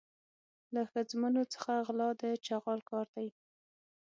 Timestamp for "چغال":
2.45-2.79